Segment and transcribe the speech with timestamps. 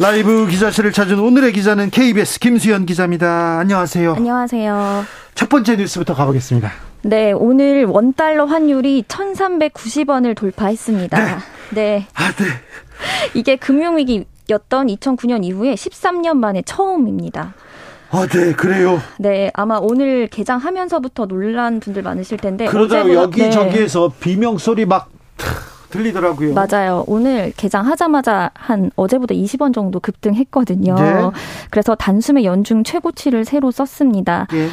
[0.00, 3.58] 라이브 기자실을 찾은 오늘의 기자는 KBS 김수현 기자입니다.
[3.58, 4.14] 안녕하세요.
[4.14, 5.04] 안녕하세요.
[5.34, 6.72] 첫 번째 뉴스부터 가보겠습니다.
[7.02, 11.18] 네, 오늘 원달러 환율이 1,390원을 돌파했습니다.
[11.18, 11.36] 네.
[11.74, 12.06] 네.
[12.14, 12.44] 아, 네.
[13.34, 17.52] 이게 금융위기 였던 2009년 이후에 13년 만에 처음입니다.
[18.10, 19.02] 아, 네, 그래요.
[19.18, 22.64] 네, 아마 오늘 개장하면서부터 놀란 분들 많으실 텐데.
[22.64, 25.10] 그러다 여기저기에서 비명 소리 막
[25.90, 26.54] 들리더라고요.
[26.54, 27.04] 맞아요.
[27.06, 30.94] 오늘 개장하자마자 한 어제보다 20원 정도 급등했거든요.
[30.94, 31.30] 네.
[31.70, 34.46] 그래서 단숨에 연중 최고치를 새로 썼습니다.
[34.54, 34.68] 예.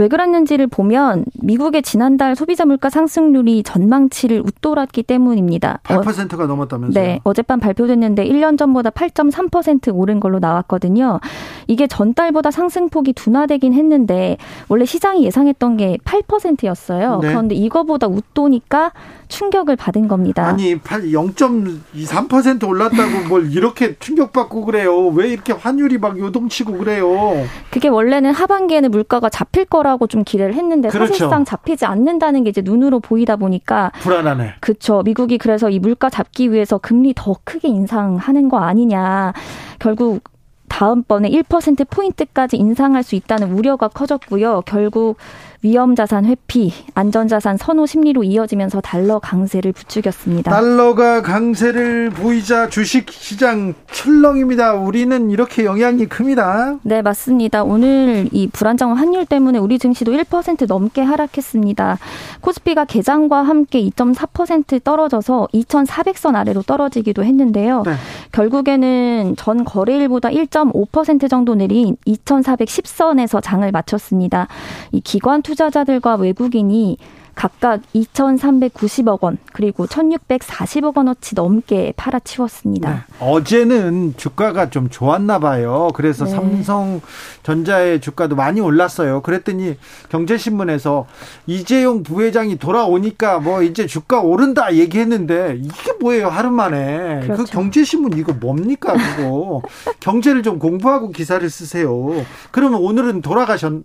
[0.00, 5.80] 왜 그랬는지를 보면 미국의 지난달 소비자 물가 상승률이 전망치를 웃돌았기 때문입니다.
[5.90, 7.04] 어, 8%가 넘었다면서요.
[7.04, 11.20] 네, 어젯밤 발표됐는데 1년 전보다 8.3% 오른 걸로 나왔거든요.
[11.66, 17.18] 이게 전달보다 상승폭이 둔화되긴 했는데 원래 시장이 예상했던 게 8%였어요.
[17.20, 17.28] 네.
[17.28, 18.92] 그런데 이거보다 웃도니까
[19.28, 20.46] 충격을 받은 겁니다.
[20.46, 25.08] 아니, 8, 0.23% 올랐다고 뭘 이렇게 충격받고 그래요.
[25.08, 27.46] 왜 이렇게 환율이 막 요동치고 그래요.
[27.70, 31.12] 그게 원래는 하반기에는 물가가 잡힐 거라 고 좀 기대를 했는데 그렇죠.
[31.12, 34.54] 사실상 잡히지 않는다는 게 이제 눈으로 보이다 보니까 불안하네.
[34.60, 35.02] 그쵸.
[35.04, 39.32] 미국이 그래서 이 물가 잡기 위해서 금리 더 크게 인상하는 거 아니냐.
[39.78, 40.24] 결국
[40.68, 44.62] 다음번에 1%포인트까지 인상할 수 있다는 우려가 커졌고요.
[44.66, 45.16] 결국
[45.62, 50.50] 위험자산 회피, 안전자산 선호 심리로 이어지면서 달러 강세를 부추겼습니다.
[50.50, 54.72] 달러가 강세를 보이자 주식 시장 출렁입니다.
[54.74, 56.78] 우리는 이렇게 영향이 큽니다.
[56.82, 57.62] 네, 맞습니다.
[57.62, 61.98] 오늘 이 불안정한 환율 때문에 우리 증시도 1% 넘게 하락했습니다.
[62.40, 67.82] 코스피가 개장과 함께 2.4% 떨어져서 2,400선 아래로 떨어지기도 했는데요.
[67.84, 67.92] 네.
[68.32, 74.48] 결국에는 전 거래일보다 1.5% 정도 내린 2,410선에서 장을 마쳤습니다.
[74.92, 76.96] 이 기관 투자자들과 외국인이
[77.34, 82.90] 각각 2,390억 원 그리고 1,640억 원어치 넘게 팔아치웠습니다.
[82.90, 82.96] 네.
[83.18, 85.88] 어제는 주가가 좀 좋았나 봐요.
[85.94, 86.32] 그래서 네.
[86.32, 89.22] 삼성전자의 주가도 많이 올랐어요.
[89.22, 89.76] 그랬더니
[90.10, 91.06] 경제신문에서
[91.46, 97.20] 이재용 부회장이 돌아오니까 뭐 이제 주가 오른다 얘기했는데 이게 뭐예요 하루 만에.
[97.22, 97.52] 그 그렇죠.
[97.52, 99.62] 경제신문 이거 뭡니까 그거.
[100.00, 102.24] 경제를 좀 공부하고 기사를 쓰세요.
[102.50, 103.82] 그러면 오늘은 돌아가셨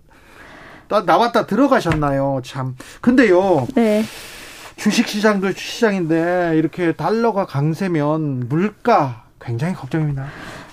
[0.88, 2.40] 나- 나왔다 들어가셨나요?
[2.44, 2.76] 참.
[3.00, 3.66] 근데요.
[3.74, 4.04] 네.
[4.76, 10.26] 주식 시장도 시장인데 이렇게 달러가 강세면 물가 굉장히 걱정입니다.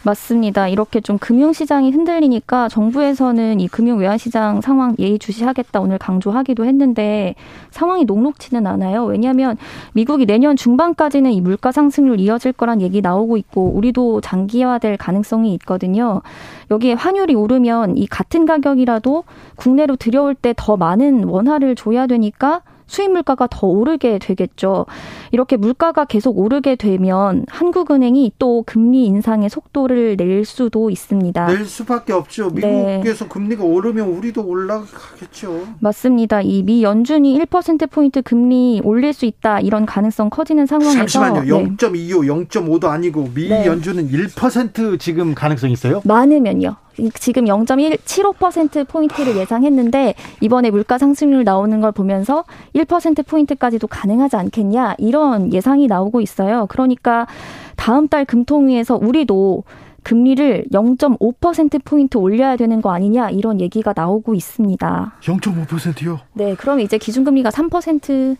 [0.05, 0.67] 맞습니다.
[0.67, 7.35] 이렇게 좀 금융시장이 흔들리니까 정부에서는 이 금융 외환시장 상황 예의주시하겠다 오늘 강조하기도 했는데
[7.71, 9.05] 상황이 녹록치는 않아요.
[9.05, 9.57] 왜냐하면
[9.93, 16.21] 미국이 내년 중반까지는 이 물가 상승률 이어질 거란 얘기 나오고 있고 우리도 장기화될 가능성이 있거든요.
[16.69, 19.23] 여기에 환율이 오르면 이 같은 가격이라도
[19.55, 24.85] 국내로 들여올 때 더 많은 원화를 줘야 되니까 수입 물가가 더 오르게 되겠죠.
[25.31, 31.47] 이렇게 물가가 계속 오르게 되면 한국은행이 또 금리 인상의 속도를 낼 수도 있습니다.
[31.47, 32.49] 낼 수밖에 없죠.
[32.53, 32.97] 네.
[32.97, 35.67] 미국에서 금리가 오르면 우리도 올라가겠죠.
[35.79, 36.41] 맞습니다.
[36.41, 41.41] 이 미 연준이 1%포인트 금리 올릴 수 있다 이런 가능성 커지는 상황에서 잠시만요.
[41.41, 41.47] 네.
[41.77, 43.65] 0.25, 0.5도 아니고 미 네.
[43.65, 46.01] 연준은 1% 지금 가능성 있어요?
[46.05, 46.75] 많으면요.
[47.15, 52.43] 지금 0.175% 포인트를 예상했는데 이번에 물가 상승률 나오는 걸 보면서
[52.75, 56.67] 1% 포인트까지도 가능하지 않겠냐 이런 예상이 나오고 있어요.
[56.69, 57.27] 그러니까
[57.75, 59.63] 다음 달 금통위에서 우리도
[60.03, 65.13] 금리를 0.5% 포인트 올려야 되는 거 아니냐 이런 얘기가 나오고 있습니다.
[65.21, 66.19] 0.5%요.
[66.33, 68.35] 네, 그럼 이제 기준금리가 3%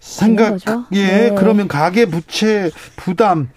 [0.00, 0.84] 생각 거죠?
[0.92, 1.34] 예, 네.
[1.36, 3.50] 그러면 가계 부채 부담,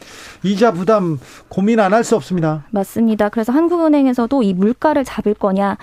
[0.44, 1.18] 이자 부담
[1.48, 2.66] 고민 안 할 수 없습니다.
[2.72, 3.30] 맞습니다.
[3.30, 5.78] 그래서 한국은행에서도 이 물가를 잡을 거냐,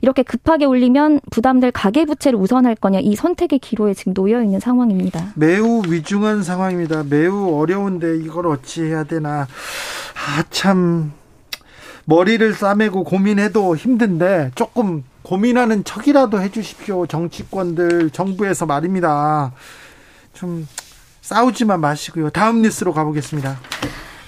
[0.00, 5.32] 이렇게 급하게 올리면 부담될 가계 부채를 우선할 거냐, 이 선택의 기로에 지금 놓여 있는 상황입니다.
[5.34, 7.04] 매우 위중한 상황입니다.
[7.08, 9.40] 매우 어려운데 이걸 어찌 해야 되나.
[9.40, 11.12] 아, 참.
[12.06, 17.06] 머리를 싸매고 고민해도 힘든데 조금 고민하는 척이라도 해주십시오.
[17.06, 19.52] 정치권들, 정부에서 말입니다.
[20.36, 20.68] 좀
[21.22, 22.30] 싸우지만 마시고요.
[22.30, 23.58] 다음 뉴스로 가보겠습니다.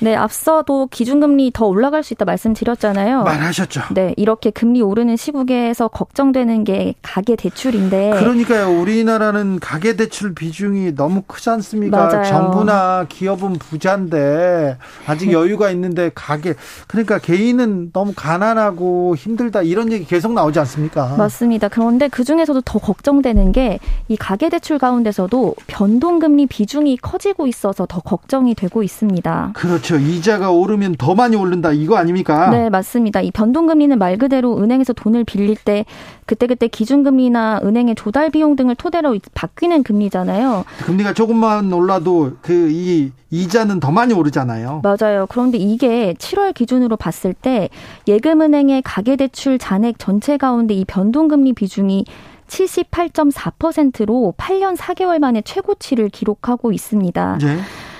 [0.00, 3.22] 네, 앞서도 기준금리 더 올라갈 수 있다 말씀드렸잖아요.
[3.24, 3.82] 말하셨죠.
[3.94, 8.10] 네, 이렇게 금리 오르는 시국에서 걱정되는 게 가계 대출인데.
[8.18, 8.70] 그러니까요.
[8.80, 11.96] 우리나라는 가계 대출 비중이 너무 크지 않습니까?
[12.06, 12.24] 맞아요.
[12.24, 16.54] 정부나 기업은 부자인데 아직 여유가 있는데 가계
[16.86, 21.16] 그러니까 개인은 너무 가난하고 힘들다 이런 얘기 계속 나오지 않습니까?
[21.16, 21.68] 맞습니다.
[21.68, 23.78] 그런데 그 중에서도 더 걱정되는 게
[24.08, 29.52] 이 가계 대출 가운데서도 변동금리 비중이 커지고 있어서 더 걱정이 되고 있습니다.
[29.54, 29.87] 그렇죠.
[29.96, 32.50] 이자가 오르면 더 많이 오른다 이거 아닙니까?
[32.50, 33.20] 네, 맞습니다.
[33.20, 35.84] 이 변동금리는 말 그대로 은행에서 돈을 빌릴 때
[36.26, 40.64] 그때그때 기준금리나 은행의 조달 비용 등을 토대로 바뀌는 금리잖아요.
[40.84, 44.82] 금리가 조금만 올라도 그 이 이자는 더 많이 오르잖아요.
[44.82, 45.26] 맞아요.
[45.28, 47.68] 그런데 이게 7월 기준으로 봤을 때
[48.06, 52.04] 예금은행의 가계대출 잔액 전체 가운데 이 변동금리 비중이
[52.46, 57.38] 78.4%로 8년 4개월 만에 최고치를 기록하고 있습니다.
[57.42, 57.58] 네.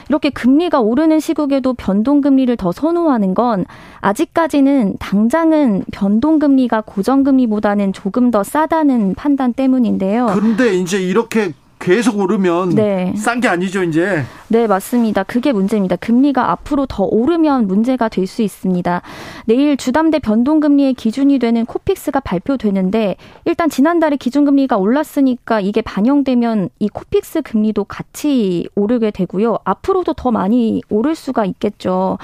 [0.08, 3.64] 이렇게 금리가 오르는 시국에도 변동금리를 더 선호하는 건
[4.00, 10.30] 아직까지는 당장은 변동금리가 고정금리보다는 조금 더 싸다는 판단 때문인데요.
[10.34, 13.12] 그런데 이제 이렇게 계속 오르면 네.
[13.16, 14.24] 싼 게 아니죠, 이제.
[14.48, 15.22] 네, 맞습니다.
[15.22, 15.96] 그게 문제입니다.
[15.96, 19.02] 금리가 앞으로 더 오르면 문제가 될 수 있습니다.
[19.46, 23.16] 내일 주담대 변동금리의 기준이 되는 코픽스가 발표되는데
[23.46, 29.58] 일단 지난달에 기준금리가 올랐으니까 이게 반영되면 이 코픽스 금리도 같이 오르게 되고요.
[29.64, 32.18] 앞으로도 더 많이 오를 수가 있겠죠.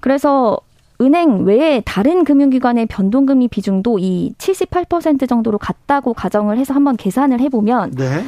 [0.00, 0.58] 그래서
[1.00, 7.92] 은행 외에 다른 금융기관의 변동금리 비중도 이 78% 정도로 같다고 가정을 해서 한번 계산을 해보면
[7.92, 8.24] 네.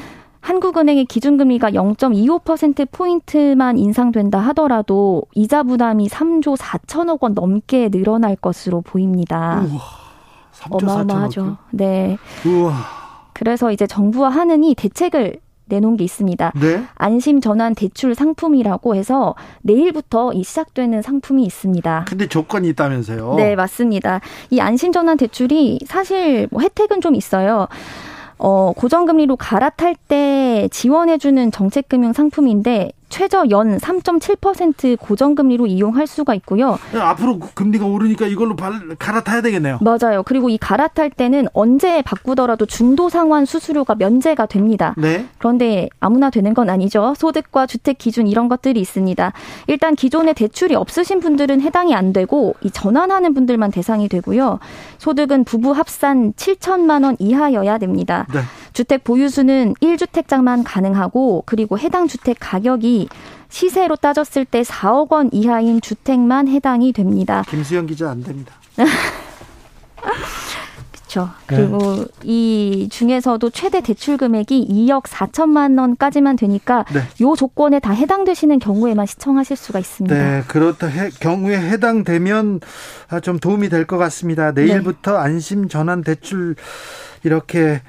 [0.46, 9.64] 한국은행의 기준금리가 0.25%포인트만 인상된다 하더라도 이자 부담이 3조 4천억 원 넘게 늘어날 것으로 보입니다.
[9.68, 9.80] 우와.
[10.52, 10.84] 3조 4천억.
[10.84, 11.56] 어마어마하죠.
[11.72, 12.16] 네.
[12.46, 12.74] 우와.
[13.32, 16.52] 그래서 이제 정부와 하느니 대책을 내놓은 게 있습니다.
[16.54, 16.84] 네.
[16.94, 22.04] 안심 전환 대출 상품이라고 해서 내일부터 이 시작되는 상품이 있습니다.
[22.06, 23.34] 근데 조건이 있다면서요.
[23.34, 24.20] 네, 맞습니다.
[24.50, 27.66] 이 안심 전환 대출이 사실 뭐 혜택은 좀 있어요.
[28.38, 36.78] 어, 고정금리로 갈아탈 때 지원해주는 정책금융 상품인데 최저 연 3.7% 고정금리로 이용할 수가 있고요.
[36.94, 39.78] 앞으로 금리가 오르니까 이걸로 발, 갈아타야 되겠네요.
[39.80, 40.22] 맞아요.
[40.24, 44.94] 그리고 이 갈아탈 때는 언제 바꾸더라도 중도 상환 수수료가 면제가 됩니다.
[44.96, 45.26] 네.
[45.38, 47.14] 그런데 아무나 되는 건 아니죠.
[47.16, 49.32] 소득과 주택 기준 이런 것들이 있습니다.
[49.68, 54.58] 일단 기존에 대출이 없으신 분들은 해당이 안 되고 이 전환하는 분들만 대상이 되고요.
[54.98, 58.26] 소득은 부부 합산 7천만 원 이하여야 됩니다.
[58.32, 58.40] 네.
[58.76, 63.08] 주택 보유수는 1주택자만 가능하고 그리고 해당 주택 가격이
[63.48, 67.42] 시세로 따졌을 때 4억 원 이하인 주택만 해당이 됩니다.
[67.48, 68.52] 김수영 기자 안 됩니다.
[70.92, 71.30] 그렇죠.
[71.46, 72.04] 그리고 네.
[72.24, 77.00] 이 중에서도 최대 대출 금액이 2억 4천만 원까지만 되니까 네.
[77.22, 80.14] 요 조건에 다 해당되시는 경우에만 시청하실 수가 있습니다.
[80.14, 82.60] 네, 그렇다 해, 경우에 해당되면
[83.08, 84.52] 아, 좀 도움이 될 것 같습니다.
[84.52, 85.18] 내일부터 네.
[85.18, 86.56] 안심 전환 대출
[87.24, 87.80] 이렇게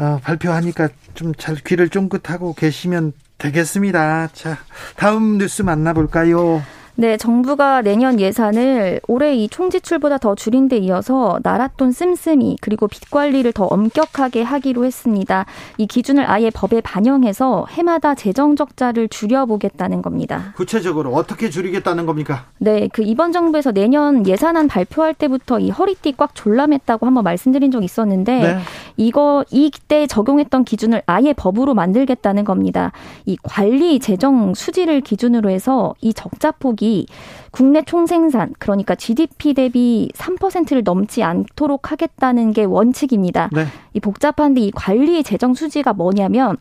[0.00, 4.28] 어, 발표하니까 좀 잘 귀를 쫑긋하고 계시면 되겠습니다.
[4.32, 4.58] 자,
[4.96, 6.62] 다음 뉴스 만나볼까요?
[6.96, 13.10] 네, 정부가 내년 예산을 올해 이 총지출보다 더 줄인 데 이어서 나랏돈 씀씀이 그리고 빚
[13.10, 15.46] 관리를 더 엄격하게 하기로 했습니다.
[15.78, 20.52] 이 기준을 아예 법에 반영해서 해마다 재정 적자를 줄여보겠다는 겁니다.
[20.56, 22.44] 구체적으로 어떻게 줄이겠다는 겁니까?
[22.58, 27.82] 네, 그 이번 정부에서 내년 예산안 발표할 때부터 이 허리띠 꽉 졸라맸다고 한번 말씀드린 적
[27.82, 28.58] 있었는데 네.
[29.00, 32.92] 이거 이때 적용했던 기준을 아예 법으로 만들겠다는 겁니다.
[33.24, 37.06] 이 관리 재정 수지를 기준으로 해서 이 적자 폭이
[37.50, 43.48] 국내 총생산 그러니까 GDP 대비 3%를 넘지 않도록 하겠다는 게 원칙입니다.
[43.52, 43.64] 네.
[43.94, 46.58] 이 복잡한데 이 관리 재정 수지가 뭐냐면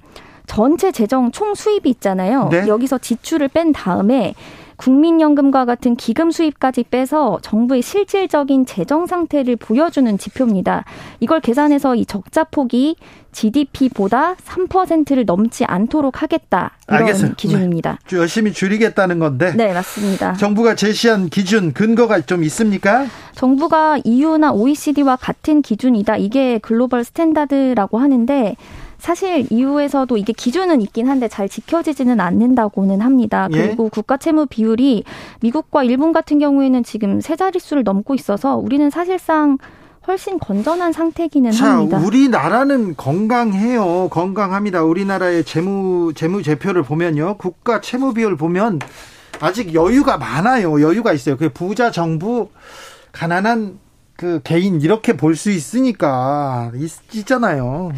[0.47, 2.47] 전체 재정 총 수입이 있잖아요.
[2.49, 2.67] 네.
[2.69, 4.33] 여기서 지출을 뺀 다음에
[4.79, 10.86] 국민연금과 같은 기금 수입까지 빼서 정부의 실질적인 재정 상태를 보여주는 지표입니다.
[11.19, 12.95] 이걸 계산해서 이 적자 폭이
[13.33, 16.71] GDP보다 3%를 넘지 않도록 하겠다.
[16.88, 17.33] 이런 알겠어요.
[17.36, 18.00] 기준입니다.
[18.07, 18.17] 네.
[18.17, 19.53] 열심히 줄이겠다는 건데.
[19.55, 20.33] 네, 맞습니다.
[20.33, 23.05] 정부가 제시한 기준 근거가 좀 있습니까?
[23.36, 26.15] 정부가 EU나 OECD와 같은 기준이다.
[26.17, 28.55] 이게 global standard라고 하는데
[28.99, 33.47] 사실 EU에서도 이게 기준은 있긴 한데 잘 지켜지지는 않는다고는 합니다.
[33.53, 33.67] 예?
[33.67, 35.03] 그리고 국가 채무 비율이
[35.41, 39.57] 미국과 일본 같은 경우에는 지금 세 자릿수를 넘고 있어서 우리는 사실상
[40.07, 41.99] 훨씬 건전한 상태기는 자, 합니다.
[41.99, 44.09] 우리나라는 건강해요.
[44.09, 44.83] 건강합니다.
[44.83, 47.37] 우리나라의 재무 재무 제표를 보면요.
[47.37, 48.79] 국가 채무 비율 보면
[49.39, 50.81] 아직 여유가 많아요.
[50.81, 51.37] 여유가 있어요.
[51.37, 52.49] 그 부자 정부
[53.11, 53.79] 가난한
[54.15, 56.71] 그 개인 이렇게 볼 수 있으니까
[57.13, 57.91] 있잖아요.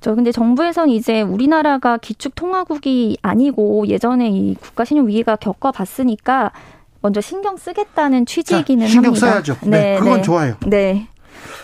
[0.00, 6.52] 저 근데 정부에선 이제 우리나라가 기축 통화국이 아니고 예전에 이 국가 신용 위기가 겪어봤으니까
[7.00, 9.26] 먼저 신경 쓰겠다는 취지이기는 자, 신경 합니다.
[9.26, 9.56] 써야죠.
[9.62, 10.22] 네, 네 그건 네.
[10.22, 10.54] 좋아요.
[10.66, 11.08] 네.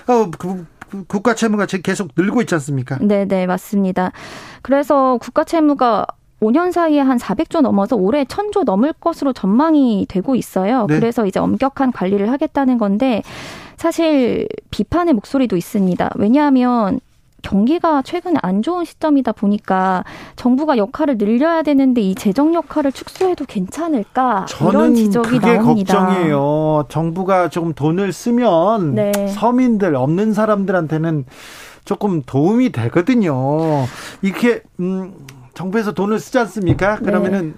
[0.06, 2.98] 어, 그, 그 국가 채무가 계속 늘고 있지 않습니까?
[3.00, 4.12] 네, 네, 맞습니다.
[4.62, 6.06] 그래서 국가 채무가
[6.40, 10.86] 5년 사이에 한 400조 넘어서 올해 1000조 넘을 것으로 전망이 되고 있어요.
[10.88, 10.96] 네.
[10.96, 13.22] 그래서 이제 엄격한 관리를 하겠다는 건데
[13.76, 16.10] 사실 비판의 목소리도 있습니다.
[16.16, 17.00] 왜냐하면
[17.42, 20.04] 경기가 최근에 안 좋은 시점이다 보니까
[20.36, 25.98] 정부가 역할을 늘려야 되는데 이 재정 역할을 축소해도 괜찮을까 이런 지적이 그게 나옵니다.
[26.06, 26.86] 걱정이에요.
[26.88, 29.12] 정부가 조금 돈을 쓰면 네.
[29.28, 31.26] 서민들 없는 사람들한테는
[31.84, 33.86] 조금 도움이 되거든요.
[34.22, 35.12] 이렇게 음
[35.54, 36.96] 정부에서 돈을 쓰지 않습니까?
[36.96, 37.54] 그러면은 네.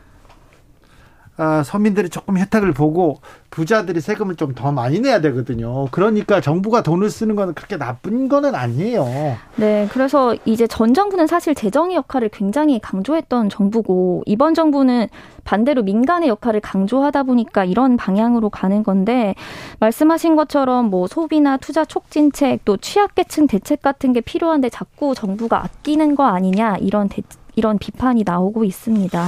[1.37, 5.87] 아, 서민들이 조금 혜택을 보고 부자들이 세금을 좀 더 많이 내야 되거든요.
[5.91, 9.37] 그러니까 정부가 돈을 쓰는 건 그렇게 나쁜 거는 아니에요.
[9.57, 15.09] 네, 그래서 이제 전 정부는 사실 재정의 역할을 굉장히 강조했던 정부고 이번 정부는
[15.45, 19.35] 반대로 민간의 역할을 강조하다 보니까 이런 방향으로 가는 건데
[19.81, 26.15] 말씀하신 것처럼 뭐 소비나 투자 촉진책 또 취약계층 대책 같은 게 필요한데 자꾸 정부가 아끼는
[26.15, 27.23] 거 아니냐 이런 대,
[27.57, 29.25] 이런 비판이 나오고 있습니다.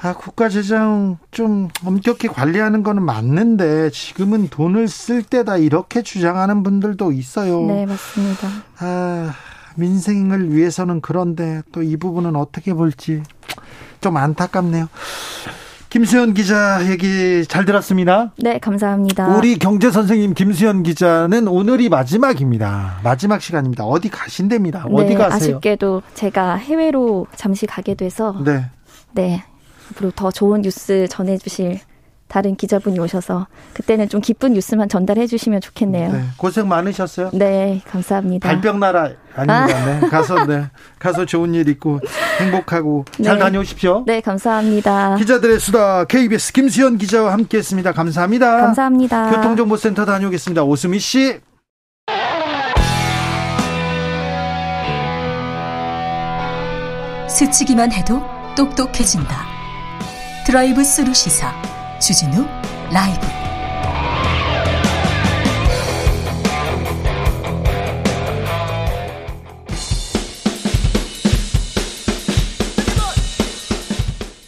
[0.00, 7.10] 아, 국가 재정 좀 엄격히 관리하는 거는 맞는데 지금은 돈을 쓸 때다 이렇게 주장하는 분들도
[7.12, 7.62] 있어요.
[7.66, 8.48] 네, 맞습니다.
[8.78, 9.32] 아,
[9.76, 13.22] 민생을 위해서는 그런데 또 이 부분은 어떻게 볼지
[14.00, 14.88] 좀 안타깝네요.
[15.90, 18.32] 김수현 기자 얘기 잘 들었습니다.
[18.38, 19.36] 네, 감사합니다.
[19.36, 23.00] 우리 경제 선생님 김수현 기자는 오늘이 마지막입니다.
[23.02, 23.84] 마지막 시간입니다.
[23.84, 24.84] 어디 가신답니다.
[24.92, 25.56] 어디 네, 가세요?
[25.56, 28.66] 아쉽게도 제가 해외로 잠시 가게 돼서 네.
[29.12, 29.44] 네.
[29.90, 31.80] 앞으로 더 좋은 뉴스 전해주실
[32.28, 36.12] 다른 기자분이 오셔서 그때는 좀 기쁜 뉴스만 전달해 주시면 좋겠네요.
[36.12, 37.30] 네, 고생 많으셨어요?
[37.32, 38.46] 네, 감사합니다.
[38.46, 39.76] 달병 나라 아닙니다.
[39.76, 39.84] 아.
[40.00, 40.66] 네, 가서 네,
[40.98, 42.00] 가서 좋은 일 있고
[42.40, 43.24] 행복하고 네.
[43.24, 44.04] 잘 다녀오십시오.
[44.06, 45.16] 네, 감사합니다.
[45.16, 47.92] 기자들의 수다 KBS 김수현 기자와 함께했습니다.
[47.92, 48.60] 감사합니다.
[48.60, 49.30] 감사합니다.
[49.30, 50.64] 교통정보센터 다녀오겠습니다.
[50.64, 51.40] 오수미 씨.
[57.28, 58.20] 스치기만 해도
[58.56, 59.47] 똑똑해진다.
[60.48, 61.52] 드라이브 스루 시사
[62.00, 62.46] 주진우
[62.90, 63.20] 라이브.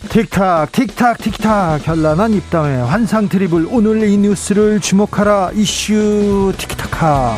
[0.09, 5.50] 틱탁 틱탁 틱탁 현란한 입담의 환상 트리블 오늘 이 뉴스를 주목하라.
[5.52, 7.37] 이슈 틱탁하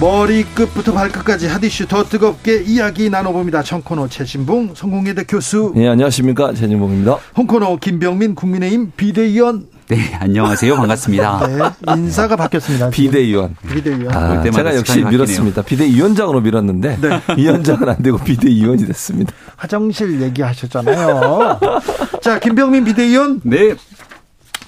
[0.00, 3.62] 머리끝부터 발끝까지 핫이슈 더 뜨겁게 이야기 나눠봅니다.
[3.62, 5.74] 청코노 최진봉 성공회대 교수.
[5.76, 6.54] 네, 안녕하십니까.
[6.54, 7.18] 최진봉입니다.
[7.36, 9.66] 홍코노 김병민 국민의힘 비대위원.
[9.88, 10.74] 네, 안녕하세요.
[10.74, 11.74] 반갑습니다.
[11.86, 12.88] 네, 인사가 바뀌었습니다.
[12.88, 13.56] 비대위원.
[13.70, 14.16] 비대위원.
[14.16, 15.60] 아, 제가 역시 밀었습니다.
[15.62, 17.20] 비대위원장으로 밀었는데 네.
[17.36, 19.34] 위원장은 안 되고 비대위원이 됐습니다.
[19.56, 21.60] 화장실 얘기하셨잖아요.
[22.22, 23.42] 자, 김병민 비대위원.
[23.44, 23.74] 네.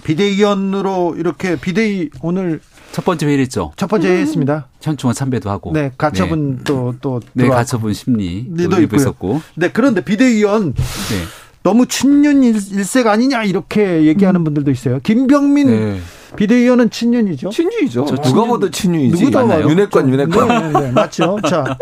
[0.04, 2.60] 비대위원으로 이렇게 비대위 오늘
[2.92, 3.72] 첫 번째 회의를 했죠.
[3.76, 4.68] 첫 번째 회의했습니다.
[4.80, 5.72] 현충원 참배도 하고.
[5.72, 6.64] 네, 가처분 네.
[6.64, 7.20] 또, 또.
[7.32, 9.40] 네, 가처분 심리도 있었고.
[9.56, 10.74] 네, 그런데 비대위원.
[10.74, 11.42] 네.
[11.62, 14.44] 너무 친윤 일색 아니냐 이렇게 얘기하는 음.
[14.44, 14.98] 분들도 있어요.
[15.02, 16.00] 김병민 네.
[16.36, 17.50] 비대위원은 친윤이죠.
[17.50, 18.04] 친윤이죠.
[18.04, 19.24] 누가 친윤, 봐도 친윤이지.
[19.24, 19.68] 누구도 맞나요?
[19.68, 20.48] 윤핵관, 윤핵관.
[20.48, 21.38] 네, 네, 네, 맞죠.
[21.48, 21.78] 자,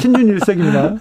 [0.00, 0.96] 친윤 일색입니다.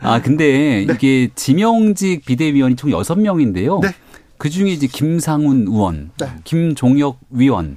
[0.00, 0.94] 아, 근데 네.
[0.94, 3.80] 이게 지명직 비대위원이 총 6명인데요.
[3.80, 3.94] 네.
[4.38, 6.26] 그 중에 이제 김상훈 의원, 네.
[6.42, 7.76] 김종혁 위원,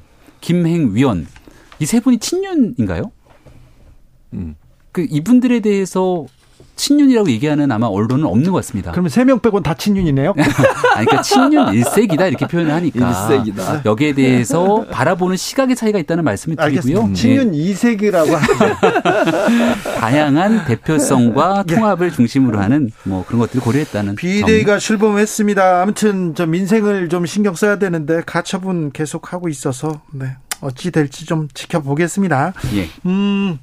[0.49, 1.25] 김행 위원
[1.79, 3.11] 이 세 분이 친윤인가요?
[4.33, 4.55] 음.
[4.91, 6.25] 그 이분들에 대해서
[6.75, 8.91] 친윤이라고 얘기하는 아마 언론은 없는 것 같습니다.
[8.91, 10.33] 그러면 세 명 빼곤 다 친윤이네요?
[10.95, 13.09] 아니, 그러니까 친윤 일색이다 이렇게 표현을 하니까.
[13.29, 13.81] 일색이다.
[13.85, 16.79] 여기에 대해서 바라보는 시각의 차이가 있다는 말씀을 드리고요.
[16.99, 17.13] 알겠습니다.
[17.13, 17.57] 친윤 네.
[17.57, 18.29] 이색이라고
[19.99, 21.75] 다양한 대표성과 네.
[21.75, 24.15] 통합을 중심으로 하는 뭐 그런 것들을 고려했다는.
[24.15, 24.79] 비대위가 점.
[24.79, 25.81] 출범했습니다.
[25.81, 30.35] 아무튼 좀 민생을 좀 신경 써야 되는데 가처분 계속 하고 있어서 네.
[30.61, 32.53] 어찌 될지 좀 지켜보겠습니다.
[32.75, 32.87] 예.
[33.05, 33.57] 음.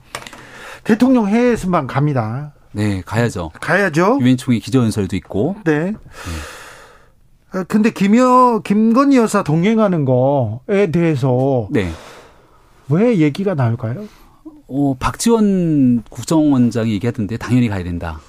[0.85, 2.53] 대통령 해외 순방 갑니다.
[2.73, 3.51] 네, 가야죠.
[3.61, 4.19] 가야죠.
[4.21, 5.57] 유엔 총회 기조연설도 있고.
[5.65, 5.93] 네.
[5.93, 7.65] 네.
[7.69, 11.91] 근데 김여 김건희 여사 동행하는 거에 대해서 네.
[12.89, 14.05] 왜 얘기가 나올까요?
[14.69, 18.21] 어, 박지원 국정원장이 얘기하던데 당연히 가야 된다.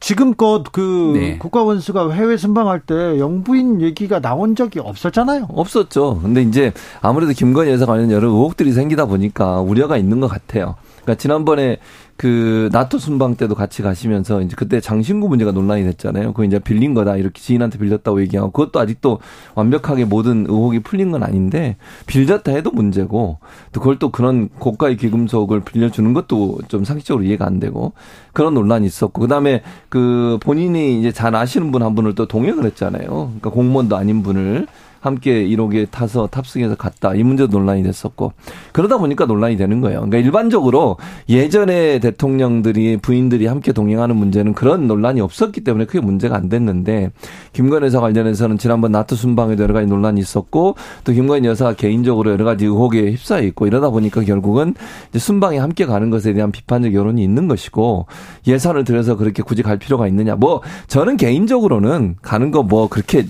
[0.00, 1.38] 지금껏 그 네.
[1.38, 5.48] 국가원수가 해외 순방할 때 영부인 얘기가 나온 적이 없었잖아요.
[5.48, 6.20] 없었죠.
[6.22, 10.76] 근데 이제 아무래도 김건희 여사 관련 여러 의혹들이 생기다 보니까 우려가 있는 것 같아요.
[11.02, 11.78] 그러니까 지난번에
[12.18, 16.34] 그 나토 순방 때도 같이 가시면서 이제 그때 장신구 문제가 논란이 됐잖아요.
[16.34, 19.20] 그거 이제 빌린 거다 이렇게 지인한테 빌렸다고 얘기하고 그것도 아직도
[19.54, 23.38] 완벽하게 모든 의혹이 풀린 건 아닌데 빌렸다 해도 문제고
[23.72, 27.94] 또 그걸 또 그런 고가의 귀금속을 빌려주는 것도 좀 상식적으로 이해가 안 되고
[28.34, 33.06] 그런 논란이 있었고 그다음에 그 본인이 이제 잘 아시는 분 한 분을 또 동행을 했잖아요.
[33.06, 34.66] 그러니까 공무원도 아닌 분을
[35.00, 37.14] 함께 1호기에 타서 탑승해서 갔다.
[37.14, 38.32] 이 문제도 논란이 됐었고.
[38.72, 40.00] 그러다 보니까 논란이 되는 거예요.
[40.00, 40.96] 그러니까 일반적으로
[41.28, 47.10] 예전에 대통령들이 부인들이 함께 동행하는 문제는 그런 논란이 없었기 때문에 크게 문제가 안 됐는데
[47.52, 52.44] 김건희 여사 관련해서는 지난번 나토 순방에도 여러 가지 논란이 있었고 또 김건희 여사 개인적으로 여러
[52.44, 54.74] 가지 의혹에 휩싸여 있고 이러다 보니까 결국은
[55.16, 58.06] 순방에 함께 가는 것에 대한 비판적 여론이 있는 것이고
[58.46, 60.36] 예산을 들여서 그렇게 굳이 갈 필요가 있느냐.
[60.36, 63.26] 뭐 저는 개인적으로는 가는 거 뭐 그렇게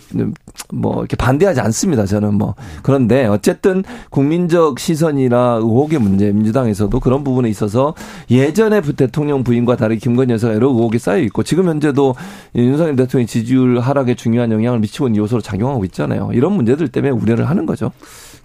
[0.72, 2.06] 뭐 이렇게 반대하지 않 습니다.
[2.06, 7.94] 저는 뭐 그런데 어쨌든 국민적 시선이나 의혹의 문제 민주당에서도 그런 부분에 있어서
[8.30, 12.14] 예전에 대통령 부인과 다르게 김건희 여사가 여러 의혹이 쌓여 있고 지금 현재도
[12.54, 16.30] 윤석열 대통령 지지율 하락에 중요한 영향을 미치고 있는 요소로 작용하고 있잖아요.
[16.32, 17.92] 이런 문제들 때문에 우려를 하는 거죠.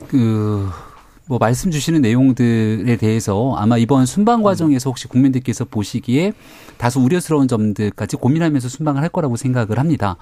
[0.07, 0.69] 그.
[1.25, 6.33] 뭐 말씀 주시는 내용들에 대해서 아마 이번 순방 과정에서 혹시 국민들께서 보시기에
[6.77, 10.17] 다소 우려스러운 점들까지 고민하면서 순방을 할 거라고 생각을 합니다.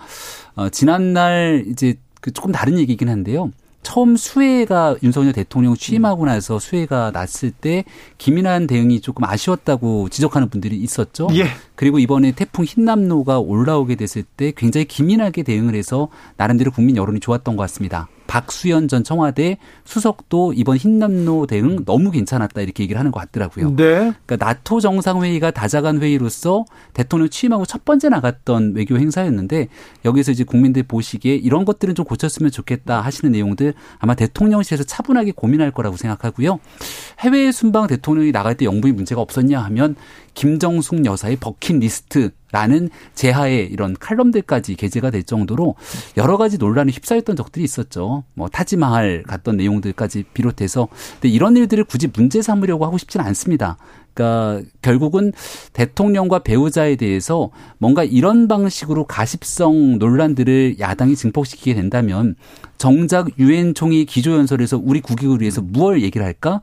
[0.55, 3.51] 어, 지난날 이제 그 조금 다른 얘기긴 한데요.
[3.83, 7.83] 처음 수혜가 윤석열 대통령 취임하고 나서 수혜가 났을 때
[8.17, 11.27] 기민한 대응이 조금 아쉬웠다고 지적하는 분들이 있었죠.
[11.33, 11.45] 예.
[11.75, 17.55] 그리고 이번에 태풍 흰남노가 올라오게 됐을 때 굉장히 기민하게 대응을 해서 나름대로 국민 여론이 좋았던
[17.55, 18.07] 것 같습니다.
[18.31, 23.75] 박수현 전 청와대 수석도 이번 흰남노 대응 너무 괜찮았다 이렇게 얘기를 하는 것 같더라고요.
[23.75, 24.13] 네.
[24.25, 29.67] 그러니까 나토 정상회의가 다자간 회의로서 대통령 취임하고 첫 번째 나갔던 외교 행사였는데
[30.05, 35.71] 여기서 이제 국민들 보시기에 이런 것들은 좀 고쳤으면 좋겠다 하시는 내용들 아마 대통령실에서 차분하게 고민할
[35.71, 36.61] 거라고 생각하고요.
[37.19, 39.97] 해외 순방 대통령이 나갈 때 영부인 문제가 없었냐 하면
[40.35, 45.75] 김정숙 여사의 버킷리스트 라는 제하에 이런 칼럼들까지 게재가 될 정도로
[46.17, 48.23] 여러 가지 논란에 휩싸였던 적들이 있었죠.
[48.33, 53.77] 뭐 타지마할 갔던 내용들까지 비롯해서 근데 이런 일들을 굳이 문제 삼으려고 하고 싶지는 않습니다.
[54.13, 55.31] 그러니까 결국은
[55.73, 62.35] 대통령과 배우자에 대해서 뭔가 이런 방식으로 가십성 논란들을 야당이 증폭시키게 된다면
[62.77, 66.61] 정작 유엔 총회 기조연설에서 우리 국익을 위해서 무얼 얘기를 할까?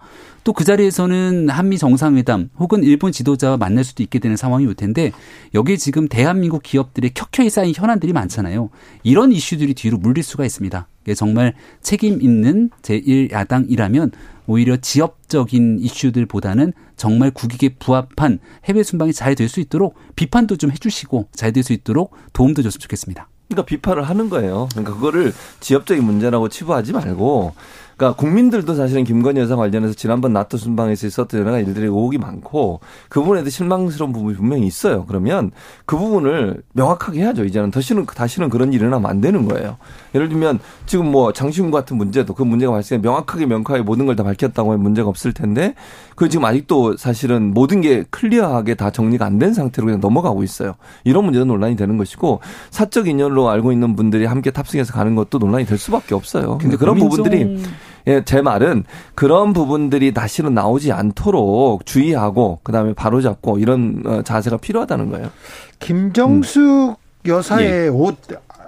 [0.49, 5.13] 또 그 자리에서는 한미 정상회담 혹은 일본 지도자와 만날 수도 있게 되는 상황이 올 텐데
[5.55, 8.71] 여기에 지금 대한민국 기업들의 켜켜이 쌓인 현안들이 많잖아요.
[9.03, 10.89] 이런 이슈들이 뒤로 물릴 수가 있습니다.
[11.17, 14.13] 정말 책임 있는 제1야당이라면
[14.47, 21.29] 오히려 지역적인 이슈들보다는 정말 국익에 부합한 해외 순방이 잘 될 수 있도록 비판도 좀 해주시고
[21.35, 23.29] 잘 될 수 있도록 도움도 줬으면 좋겠습니다.
[23.49, 24.69] 그러니까 비판을 하는 거예요.
[24.73, 27.55] 그러니까 그거를 지역적인 문제라고 치부하지 말고
[27.97, 32.79] 그러니까 국민들도 사실은 김건희 여사 관련해서 지난번 나토 순방에서 있었던 여러 가지 일들이 의혹이 많고
[33.09, 35.05] 그 부분에 대해 실망스러운 부분이 분명히 있어요.
[35.07, 35.51] 그러면
[35.85, 37.45] 그 부분을 명확하게 해야죠.
[37.45, 39.79] 이제는 다시는 다시는 그런 일이 일어나면 안 되는 거예요.
[40.15, 44.23] 예를 들면 지금 뭐 장시훈 같은 문제도 그 문제가 발생해 명확하게 명확하게 모든 걸 다
[44.23, 45.75] 밝혔다고 하면 문제가 없을 텐데
[46.19, 50.75] 그 지금 아직도 사실은 모든 게 클리어하게 다 정리가 안 된 상태로 그냥 넘어가고 있어요.
[51.05, 55.65] 이런 문제도 논란이 되는 것이고 사적 인연으로 알고 있는 분들이 함께 탑승해서 가는 것도 논란이
[55.65, 56.59] 될 수밖에 없어요.
[56.61, 57.63] 근데 그런 부분들이
[58.09, 58.83] 예, 제 말은
[59.15, 65.31] 그런 부분들이 다시는 나오지 않도록 주의하고 그다음에 바로잡고 이런 어, 자세가 필요하다는 거예요.
[65.79, 66.95] 김정숙 음.
[67.27, 67.89] 여사의 예.
[67.89, 68.17] 옷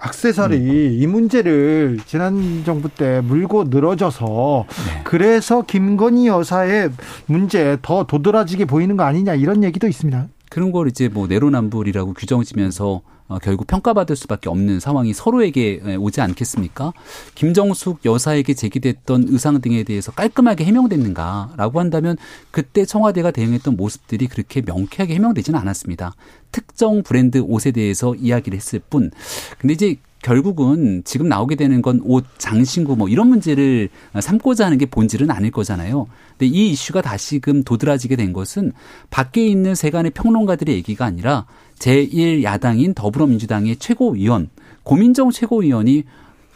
[0.00, 1.02] 악세사리 음.
[1.02, 5.00] 이 문제를 지난 정부 때 물고 늘어져서 네.
[5.04, 6.90] 그래서 김건희 여사의
[7.26, 10.26] 문제 더 도드라지게 보이는 거 아니냐 이런 얘기도 있습니다.
[10.50, 16.92] 그런 걸 이제 뭐 내로남불이라고 규정지면서 어, 결국 평가받을 수밖에 없는 상황이 서로에게 오지 않겠습니까?
[17.36, 22.16] 김정숙 여사에게 제기됐던 의상 등에 대해서 깔끔하게 해명됐는가라고 한다면
[22.50, 26.12] 그때 청와대가 대응했던 모습들이 그렇게 명쾌하게 해명되지는 않았습니다.
[26.50, 29.12] 특정 브랜드 옷에 대해서 이야기를 했을 뿐.
[29.58, 33.88] 근데 이제 결국은 지금 나오게 되는 건 옷, 장신구 뭐 이런 문제를
[34.20, 36.06] 삼고자 하는 게 본질은 아닐 거잖아요.
[36.38, 38.72] 근데 이 이슈가 다시금 도드라지게 된 것은
[39.08, 41.46] 밖에 있는 세간의 평론가들의 얘기가 아니라
[41.78, 44.50] 제1야당인 더불어민주당의 최고위원,
[44.82, 46.04] 고민정 최고위원이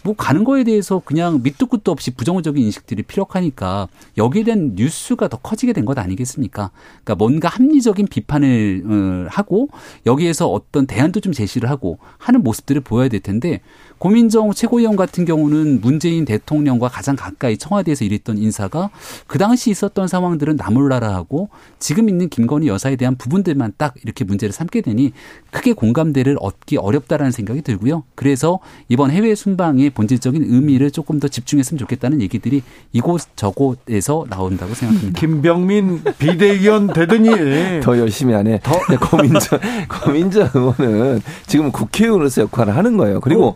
[0.05, 3.89] 뭐 가는 거에 대해서 그냥 밑도 끝도 없이 부정적인 인식들이 피력하니까
[4.19, 6.71] 여기에 대한 뉴스가 더 커지게 된 것 아니겠습니까?
[7.03, 9.69] 그러니까 뭔가 합리적인 비판을 어, 하고
[10.07, 13.61] 여기에서 어떤 대안도 좀 제시를 하고 하는 모습들을 보여야 될 텐데
[13.99, 18.91] 고민정 최고위원 같은 경우는 문재인 대통령과 가장 가까이 청와대에서 일했던 인사가
[19.27, 24.53] 그 당시 있었던 상황들은 나몰라라 하고 지금 있는 김건희 여사에 대한 부분들만 딱 이렇게 문제를
[24.53, 25.13] 삼게 되니
[25.51, 28.05] 크게 공감대를 얻기 어렵다라는 생각이 들고요.
[28.15, 35.19] 그래서 이번 해외 순방에 본질적인 의미를 조금 더 집중했으면 좋겠다는 얘기들이 이곳 저곳에서 나온다고 생각합니다.
[35.19, 37.31] 김병민 비대위원 되더니
[37.83, 38.61] 더 열심히 하네.
[38.63, 43.21] 더 고민자 고민자 의원은 지금 국회의원으로서 역할을 하는 거예요.
[43.21, 43.55] 그리고 어.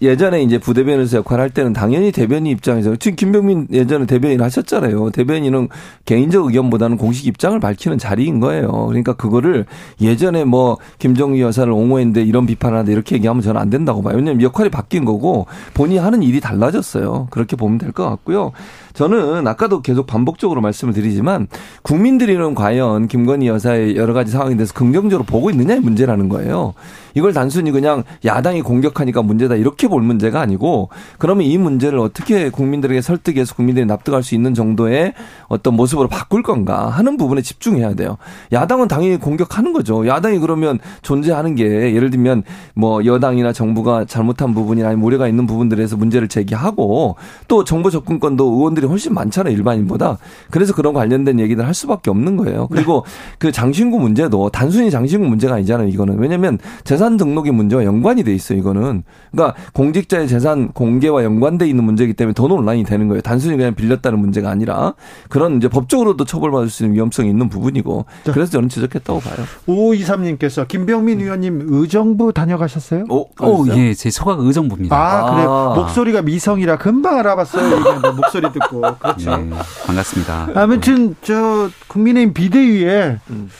[0.00, 5.10] 예전에 이제 부대변에서 역할을 할 때는 당연히 대변인 입장에서 지금 김병민 예전에 대변인 하셨잖아요.
[5.10, 5.68] 대변인은
[6.06, 8.70] 개인적 의견보다는 공식 입장을 밝히는 자리인 거예요.
[8.86, 9.66] 그러니까 그거를
[10.00, 14.16] 예전에 뭐 김정희 여사를 옹호했는데 이런 비판을 하는데 이렇게 얘기하면 저는 안 된다고 봐요.
[14.16, 17.28] 왜냐하면 역할이 바뀐 거고 본인이 하는 일이 달라졌어요.
[17.30, 18.52] 그렇게 보면 될 것 같고요.
[18.92, 21.48] 저는 아까도 계속 반복적으로 말씀을 드리지만
[21.82, 26.72] 국민들이는 과연 김건희 여사의 여러 가지 상황에 대해서 긍정적으로 보고 있느냐의 문제라는 거예요.
[27.14, 33.00] 이걸 단순히 그냥 야당이 공격하니까 문제다 이렇게 볼 문제가 아니고 그러면 이 문제를 어떻게 국민들에게
[33.00, 35.12] 설득해서 국민들이 납득할 수 있는 정도의
[35.48, 38.16] 어떤 모습으로 바꿀 건가 하는 부분에 집중해야 돼요.
[38.52, 40.06] 야당은 당연히 공격하는 거죠.
[40.06, 45.96] 야당이 그러면 존재하는 게 예를 들면 뭐 여당이나 정부가 잘못한 부분이나 아니면 우려가 있는 부분들에서
[45.96, 47.16] 문제를 제기하고
[47.48, 50.18] 또 정보 접근권도 의원들이 훨씬 많잖아요 일반인보다.
[50.50, 52.68] 그래서 그런 관련된 얘기들 할 수밖에 없는 거예요.
[52.68, 53.36] 그리고 네.
[53.38, 55.88] 그 장신구 문제도 단순히 장신구 문제가 아니잖아요.
[55.88, 58.58] 이거는 왜냐하면 재산 등록의 문제와 연관이 돼 있어요.
[58.58, 59.02] 이거는
[59.32, 63.20] 그러니까 공직자의 재산 공개와 연관돼 있는 문제이기 때문에 더 논란이 되는 거예요.
[63.22, 64.94] 단순히 그냥 빌렸다는 문제가 아니라
[65.28, 69.36] 그런 이제 법적으로도 처벌받을 수 있는 위험성이 있는 부분이고 그래서 저는 지적했다고 봐요.
[69.66, 73.04] 5523님께서 김병민 의원님 의정부 다녀가셨어요?
[73.08, 74.96] 오, 오 예, 제 소각 의정부입니다.
[74.96, 75.50] 아, 그래요?
[75.50, 75.74] 아.
[75.74, 78.12] 목소리가 미성이라 금방 알아봤어요.
[78.14, 78.80] 목소리 듣고.
[78.98, 79.36] 그렇죠.
[79.36, 79.50] 네,
[79.86, 80.50] 반갑습니다.
[80.54, 83.50] 아무튼 저 국민의힘 비대위에 음.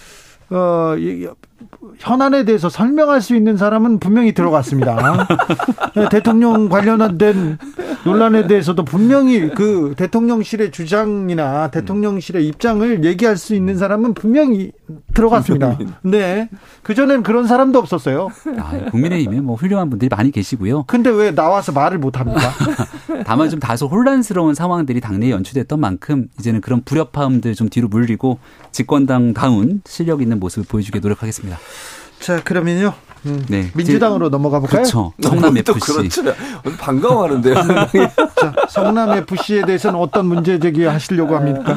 [0.50, 0.94] 어,
[1.98, 5.26] 현안에 대해서 설명할 수 있는 사람은 분명히 들어갔습니다.
[5.94, 7.58] 네, 대통령 관련된
[8.04, 14.72] 논란에 대해서도 분명히 그 대통령실의 주장이나 대통령실의 입장을 얘기할 수 있는 사람은 분명히
[15.14, 15.78] 들어갔습니다.
[16.02, 16.48] 네.
[16.82, 18.28] 그전엔 그런 사람도 없었어요.
[18.58, 20.84] 아, 국민의힘에 뭐 훌륭한 분들이 많이 계시고요.
[20.86, 22.40] 근데 왜 나와서 말을 못 합니까?
[23.26, 28.38] 다만 좀 다소 혼란스러운 상황들이 당내에 연출됐던 만큼 이제는 그런 불협화음들 좀 뒤로 물리고
[28.70, 31.58] 집권당 다운 실력 있는 모습을 보여주게 노력하겠습니다.
[32.20, 32.94] 자, 그러면요.
[33.26, 33.70] 음, 네.
[33.74, 34.82] 민주당으로 넘어가 볼까요?
[34.82, 35.12] 그렇죠.
[35.20, 35.80] 성남 FC.
[35.80, 36.22] 그렇죠.
[36.78, 37.54] 반가워하는데요.
[38.40, 41.76] 자, 성남 FC에 대해서는 어떤 문제 제기하시려고 합니까?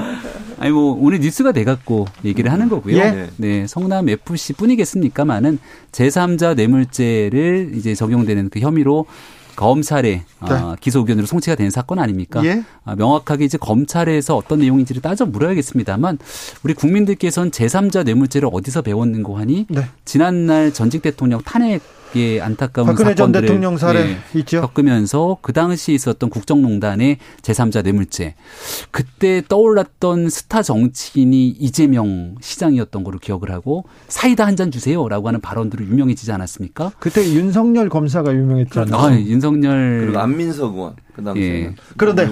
[0.59, 2.97] 아니 뭐 오늘 뉴스가 돼 갖고 얘기를 하는 거고요.
[2.97, 3.29] 예?
[3.37, 5.57] 네, 성남 FC뿐이겠습니까만은
[5.91, 9.05] 제3자 뇌물죄를 이제 적용되는 그 혐의로
[9.59, 10.23] 검찰에 네.
[10.39, 12.41] 어, 기소 의견으로 송치가 된 사건 아닙니까?
[12.45, 12.63] 예?
[12.85, 16.17] 아, 명확하게 이제 검찰에서 어떤 내용인지를 따져 물어야겠습니다만
[16.63, 19.83] 우리 국민들께서는 제3자 뇌물죄를 어디서 배웠는고 하니 네.
[20.05, 21.81] 지난날 전직 대통령 탄핵
[22.15, 24.61] 예, 안타까운 박근혜 전 대통령 사례 예, 있죠.
[24.61, 28.35] 겪으면서 그 당시 있었던 국정농단의 제3자 뇌물죄
[28.91, 35.85] 그때 떠올랐던 스타 정치인이 이재명 시장이었던 걸로 기억을 하고 사이다 한 잔 주세요라고 하는 발언들로
[35.85, 36.91] 유명해지지 않았습니까?
[36.99, 38.93] 그때 윤석열 검사가 유명했잖아요.
[38.99, 41.75] 아, 윤석열 그리고 안민석 의원 그 당시에 예.
[41.95, 42.27] 그런데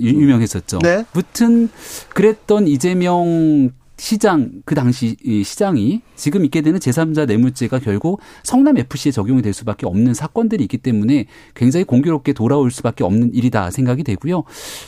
[0.00, 0.78] 유명했었죠.
[0.78, 1.04] 네.
[1.12, 1.68] 무튼
[2.14, 9.42] 그랬던 이재명 시장 그 당시 시장이 지금 있게 되는 제3자 뇌물죄가 결국 성남 FC에 적용이
[9.42, 14.44] 될 수밖에 없는 사건들이 있기 때문에 굉장히 공교롭게 돌아올 수밖에 없는 일이다 생각이 되고요.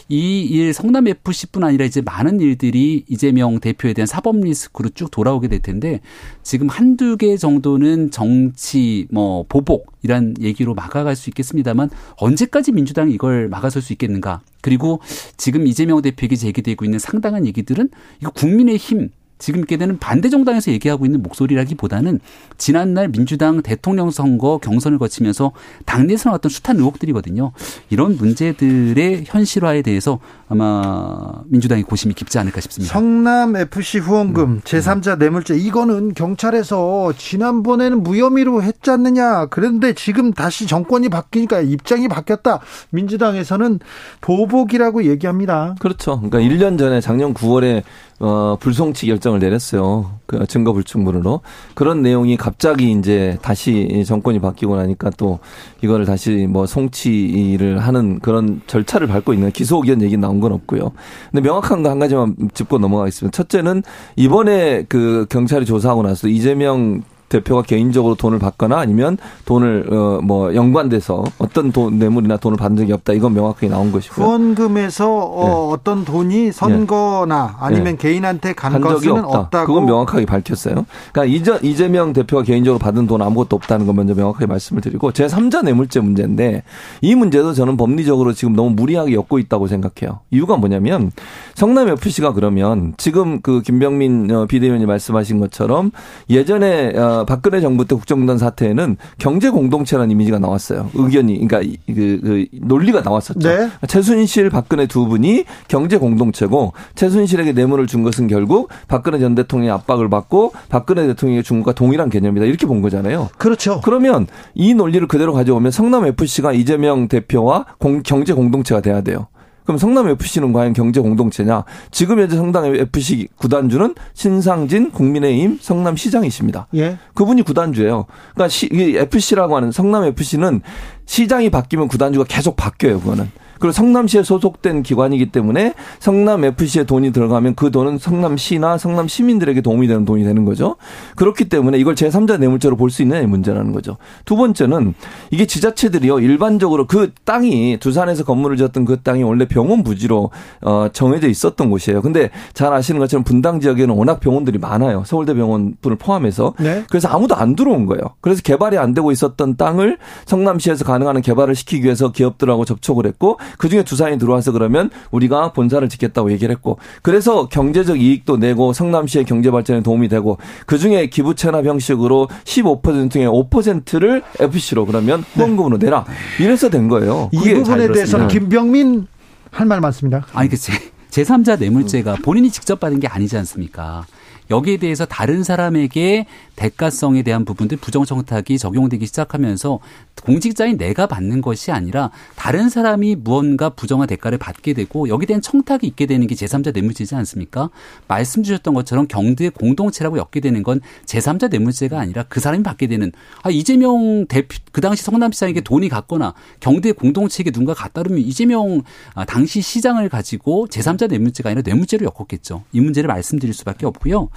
[0.09, 5.49] 이 일 성남 FC뿐 아니라 이제 많은 일들이 이재명 대표에 대한 사법 리스크로 쭉 돌아오게
[5.49, 6.01] 될 텐데
[6.43, 13.49] 지금 한두 개 정도는 정치 뭐 보복 이란 얘기로 막아갈 수 있겠습니다만 언제까지 민주당이 이걸
[13.49, 14.41] 막아설 수 있겠는가?
[14.69, 15.01] 그리고
[15.39, 17.89] 지금 이재명 대표에게 제기되고 있는 상당한 얘기들은
[18.21, 22.21] 이거 국민의 힘 지금 있게 되는 반대 정당에서 얘기하고 있는 목소리라기보다는
[22.57, 25.53] 지난날 민주당 대통령 선거 경선을 거치면서
[25.87, 27.53] 당내에서 나왔던 숱한 의혹들이거든요.
[27.91, 32.93] 이런 문제들의 현실화에 대해서 아마 민주당의 고심이 깊지 않을까 싶습니다.
[32.93, 34.61] 성남 FC 후원금 음.
[34.65, 39.47] 제3자 뇌물죄 이거는 경찰에서 지난번에는 무혐의로 했지 않느냐.
[39.47, 42.61] 그런데 지금 다시 정권이 바뀌니까 입장이 바뀌었다.
[42.91, 43.81] 민주당에서는
[44.21, 45.75] 보복이라고 얘기합니다.
[45.81, 46.21] 그렇죠.
[46.21, 47.83] 그러니까 1년 전에 작년 9월에
[48.21, 50.19] 어, 불송치 결정 을 내렸어요.
[50.27, 51.41] 그 증거 불충분으로.
[51.75, 55.41] 그런 내용이 갑자기 이제 다시 정권이 바뀌고 나니까 또
[55.83, 60.93] 이거를 다시 뭐 송치를 하는 그런 절차를 밟고 있는 기소 의견 얘기 나온 건 없고요.
[61.33, 63.35] 근데 명확한 거 한 가지만 짚고 넘어가겠습니다.
[63.35, 63.83] 첫째는
[64.17, 71.25] 이번에 그 경찰이 조사하고 나서 이재명 대표가 개인적으로 돈을 받거나 아니면 돈을 어 뭐 연관돼서
[71.39, 74.27] 어떤 돈 뇌물이나 돈을 받은 적이 없다 이건 명확하게 나온 것이고요.
[74.27, 75.75] 후원금에서 어 네.
[75.75, 77.53] 어떤 돈이 선거나 네.
[77.61, 77.97] 아니면 네.
[77.97, 79.39] 개인한테 간, 간 적이 없다.
[79.39, 80.87] 없다고 그건 명확하게 밝혔어요.
[81.13, 85.27] 그러니까 이재 명 대표가 개인적으로 받은 돈 아무것도 없다는 건 먼저 명확하게 말씀을 드리고 제
[85.27, 86.63] 3자 뇌물죄 문제인데
[87.01, 90.21] 이 문제도 저는 법리적으로 지금 너무 무리하게 엮고 있다고 생각해요.
[90.31, 91.11] 이유가 뭐냐면
[91.55, 95.91] 성남 FC가 그러면 지금 그 김병민 어, 비대위원이 말씀하신 것처럼
[96.29, 100.91] 예전에 어 어, 박근혜 정부 때 국정농단 사태에는 경제 공동체라는 이미지가 나왔어요.
[100.95, 103.49] 의견이 그러니까 그, 그 논리가 나왔었죠.
[103.49, 103.69] 네.
[103.87, 110.09] 최순실 박근혜 두 분이 경제 공동체고 최순실에게 뇌물을 준 것은 결국 박근혜 전 대통령의 압박을
[110.09, 112.47] 받고 박근혜 대통령의 준 것과 동일한 개념이다.
[112.47, 113.29] 이렇게 본 거잖아요.
[113.39, 113.81] 그렇죠.
[113.85, 119.27] 그러면 이 논리를 그대로 가져오면 성남 FC가 이재명 대표와 공, 경제 공동체가 돼야 돼요.
[119.69, 121.63] 그럼 성남 FC는 과연 경제 공동체냐?
[121.91, 126.69] 지금 현재 성남 FC 구단주는 신상진 국민의힘 성남시장이십니다.
[126.77, 126.97] 예.
[127.13, 128.07] 그분이 구단주예요.
[128.33, 130.63] 그러니까 시, FC라고 하는 성남 FC는
[131.05, 132.99] 시장이 바뀌면 구단주가 계속 바뀌어요.
[132.99, 133.31] 그거는.
[133.59, 139.87] 그리고 성남시에 소속된 기관이기 때문에 성남 FC에 돈이 들어가면 그 돈은 성남시나 성남 시민들에게 도움이
[139.87, 140.77] 되는 돈이 되는 거죠.
[141.17, 143.99] 그렇기 때문에 이걸 제3자 뇌물죄로 볼 수 있느냐의 문제라는 거죠.
[144.25, 144.95] 두 번째는
[145.31, 150.31] 이게 지자체들이요 일반적으로 그 땅이 두산에서 건물을 지었던 그 땅이 원래 병원 부지로
[150.63, 152.01] 어 정해져 있었던 곳이에요.
[152.01, 155.03] 근데 잘 아시는 것처럼 분당 지역에는 워낙 병원들이 많아요.
[155.05, 156.55] 서울대 병원 분을 포함해서.
[156.59, 156.85] 네.
[156.89, 158.03] 그래서 아무도 안 들어온 거예요.
[158.23, 163.69] 그래서 개발이 안 되고 있었던 땅을 성남시에서 가능한 개발을 시키기 위해서 기업들하고 접촉을 했고 그
[163.69, 169.51] 중에 두산이 들어와서 그러면 우리가 본사를 짓겠다고 얘기를 했고 그래서 경제적 이익도 내고 성남시의 경제
[169.51, 176.05] 발전에 도움이 되고 그 중에 기부 체납 형식으로 15% 중에 5%를 FC로 그러면 후원금으로 내라
[176.41, 177.31] 이래서 된 거예요.
[177.33, 179.07] 이 부분에 대해서는 김병민
[179.51, 180.27] 할 말 많습니다.
[180.35, 180.73] 아니 그 제,
[181.11, 184.05] 제3자 뇌물죄가 본인이 직접 받은 게 아니지 않습니까?
[184.51, 186.27] 여기에 대해서 다른 사람에게
[186.59, 189.79] 대가성에 대한 부분들 부정청탁이 적용되기 시작하면서
[190.25, 195.83] 공직자인 내가 받는 것이 아니라 다른 사람이 무언가 부정한 대가를 받게 되고 여기에 대한 청탁이
[195.85, 197.71] 있게 되는 게 제3자 뇌물죄지 않습니까?
[198.09, 203.13] 말씀 주셨던 것처럼 경제 공동체라고 엮게 되는 건 제3자 뇌물죄가 아니라 그 사람이 받게 되는
[203.43, 208.83] 아 이재명 대표 그 당시 성남시장에게 돈이 갔거나 경제 공동체에게 누군가 놓으면 이재명
[209.15, 212.65] 아, 당시 시장을 가지고 제3자 뇌물죄가 아니라 뇌물죄로 엮었겠죠.
[212.73, 214.29] 이 문제를 말씀드릴 수밖에 없고요.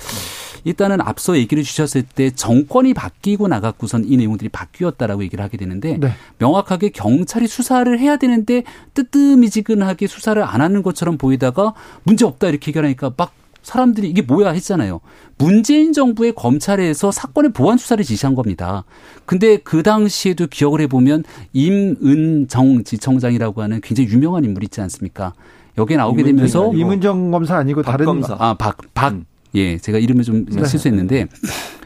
[0.63, 6.11] 일단은 앞서 얘기를 주셨을 때 정권이 바뀌고 나갔고선 이 내용들이 바뀌었다라고 얘기를 하게 되는데 네.
[6.37, 13.13] 명확하게 경찰이 수사를 해야 되는데 뜨뜻미지근하게 수사를 안 하는 것처럼 보이다가 문제 없다 이렇게 얘기하니까
[13.17, 15.01] 막 사람들이 이게 뭐야 했잖아요.
[15.37, 18.83] 문재인 정부의 검찰에서 사건의 보안 수사를 지시한 겁니다.
[19.25, 25.33] 근데 그 당시에도 기억을 해보면 임은정 지청장이라고 하는 굉장히 유명한 인물 있지 않습니까?
[25.77, 28.35] 여기에 나오게 이문정, 되면서 이문정 검사 아니고 다른 검사.
[28.39, 29.25] 아, 박, 박, 음.
[29.55, 30.65] 예, 제가 이름을 좀 네.
[30.65, 31.27] 실수했는데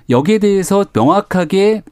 [0.10, 1.84] 여기에 대해서 명확하게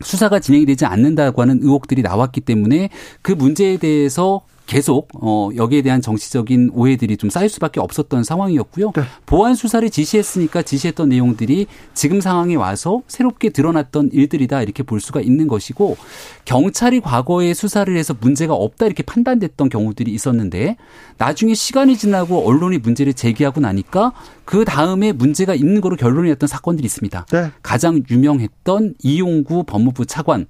[0.00, 2.90] 수사가 진행이 되지 않는다고 하는 의혹들이 나왔기 때문에
[3.22, 8.92] 그 문제에 대해서 계속 어 여기에 대한 정치적인 오해들이 좀 쌓일 수밖에 없었던 상황이었고요.
[8.94, 9.02] 네.
[9.24, 15.48] 보안 수사를 지시했으니까 지시했던 내용들이 지금 상황에 와서 새롭게 드러났던 일들이다 이렇게 볼 수가 있는
[15.48, 15.96] 것이고
[16.44, 20.76] 경찰이 과거에 수사를 해서 문제가 없다 이렇게 판단됐던 경우들이 있었는데
[21.16, 24.12] 나중에 시간이 지나고 언론이 문제를 제기하고 나니까
[24.44, 27.26] 그 다음에 문제가 있는 거로 결론이 났던 사건들이 있습니다.
[27.32, 27.50] 네.
[27.62, 30.46] 가장 유명했던 이용구 법무부 차관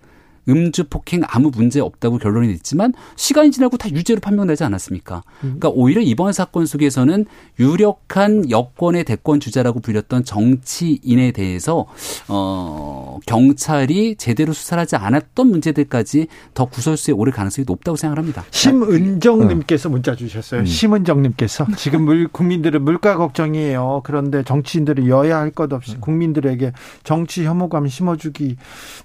[0.49, 5.23] 음주 폭행 아무 문제 없다고 결론이 됐지만 시간이 지나고 다 유죄로 판명되지 않았습니까?
[5.41, 7.27] 그러니까 오히려 이번 사건 속에서는
[7.59, 11.87] 유력한 여권의 대권 주자라고 불렸던 정치인에 대해서
[12.29, 18.45] 어 경찰이 제대로 수사를 하지 않았던 문제들까지 더 구설수에 오를 가능성이 높다고 생각합니다.
[18.51, 20.61] 심은정님께서 문자 주셨어요.
[20.61, 20.67] 음.
[20.67, 24.03] 심은정님께서 지금 물, 국민들은 물가 걱정이에요.
[24.05, 26.01] 그런데 정치인들이 여야 할 것 없이 음.
[26.01, 26.73] 국민들에게
[27.05, 28.57] 정치 혐오감 심어주기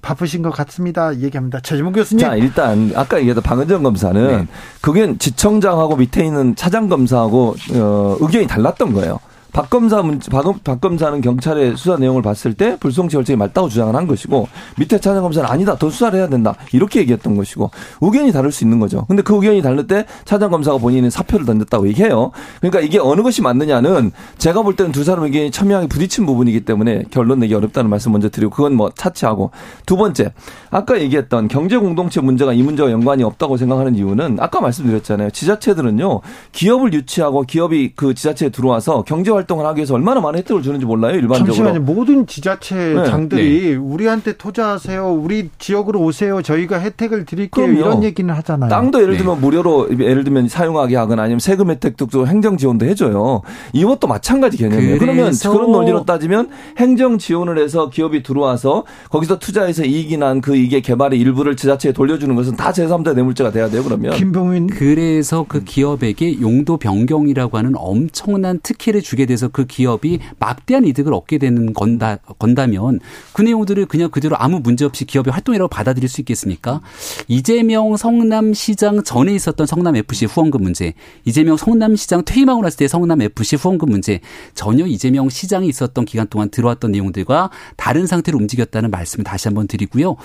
[0.01, 1.19] 바쁘신 것 같습니다.
[1.33, 1.59] 얘기합니다.
[1.59, 2.25] 최지문 교수님.
[2.25, 4.47] 자, 일단 아까 얘기했던 방은정 검사는 네.
[4.81, 9.19] 그게 지청장하고 밑에 있는 차장 검사하고 어, 의견이 달랐던 거예요.
[9.53, 13.95] 박 검사 문제, 박, 박 검사는 경찰의 수사 내용을 봤을 때 불송치 결정이 맞다고 주장을
[13.95, 14.47] 한 것이고
[14.79, 17.69] 밑에 차장 검사는 아니다 더 수사를 해야 된다 이렇게 얘기했던 것이고
[18.01, 19.05] 의견이 다를 수 있는 거죠.
[19.07, 22.31] 근데 그 의견이 다를 때 차장 검사가 본인은 사표를 던졌다고 얘기해요.
[22.61, 27.03] 그러니까 이게 어느 것이 맞느냐는 제가 볼 때는 두 사람 의견이 첨예하게 부딪힌 부분이기 때문에
[27.11, 29.51] 결론 내기 어렵다는 말씀 먼저 드리고 그건 뭐 차치하고
[29.85, 30.33] 두 번째
[30.71, 35.29] 아까 얘기했던 경제 공동체 문제가 이 문제와 연관이 없다고 생각하는 이유는 아까 말씀드렸잖아요.
[35.29, 36.21] 지자체들은요
[36.53, 40.85] 기업을 유치하고 기업이 그 지자체에 들어와서 경제 활 활동을 하기 위해서 얼마나 많은 혜택을 주는지
[40.85, 41.53] 몰라요 일반적으로.
[41.53, 41.79] 잠시만요.
[41.81, 43.69] 모든 지자체장들이 네.
[43.71, 43.75] 네.
[43.75, 45.11] 우리한테 투자하세요.
[45.13, 46.41] 우리 지역으로 오세요.
[46.41, 47.65] 저희가 혜택을 드릴게요.
[47.65, 47.79] 그럼요.
[47.79, 48.69] 이런 얘기는 하잖아요.
[48.69, 49.17] 땅도 예를 네.
[49.19, 49.41] 들면 네.
[49.41, 53.41] 무료로 예를 들면 사용하게 하거나 아니면 세금 혜택도 행정 지원도 해줘요.
[53.73, 54.99] 이것도 마찬가지 개념이에요.
[54.99, 60.81] 그러면 그런 논리로 따지면 행정 지원을 해서 기업이 들어와서 거기서 투자해서 이익이 난 그 이익의
[60.81, 63.81] 개발의 일부를 지자체에 돌려주는 것은 다 제3자 뇌물죄가 돼야 돼요.
[63.83, 64.13] 그러면.
[64.13, 70.85] 김병민 그래서 그 기업에게 용도 변경이라고 하는 엄청난 특혜를 주게 되는 돼서 그 기업이 막대한
[70.85, 72.99] 이득을 얻게 되는 건다 건다면
[73.33, 76.81] 그 내용들을 그냥 그대로 아무 문제 없이 기업의 활동이라고 받아들일 수 있겠습니까?
[77.27, 80.93] 이재명 성남시장 전에 있었던 성남 FC 후원금 문제,
[81.25, 84.19] 이재명 성남시장 퇴임하고 났을 때 성남 FC 후원금 문제
[84.53, 90.15] 전혀 이재명 시장이 있었던 기간 동안 들어왔던 내용들과 다른 상태로 움직였다는 말씀을 다시 한번 드리고요.